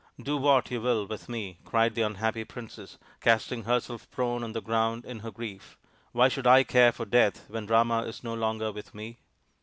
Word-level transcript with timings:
"Do 0.19 0.37
what 0.37 0.71
you 0.71 0.81
will 0.81 1.05
with 1.05 1.29
me," 1.29 1.59
cried 1.63 1.93
the 1.93 2.01
unhappy 2.01 2.43
princess, 2.43 2.97
casting 3.19 3.65
herself 3.65 4.09
prone 4.09 4.41
upon 4.41 4.53
the 4.53 4.59
ground 4.61 5.05
in 5.05 5.19
her 5.19 5.29
grief." 5.29 5.77
Why 6.11 6.27
should 6.27 6.47
I 6.47 6.63
care 6.63 6.91
for 6.91 7.05
death 7.05 7.45
when 7.51 7.67
Rama 7.67 8.01
is 8.07 8.23
no 8.23 8.33
longer 8.33 8.71
with 8.71 8.95
me 8.95 9.19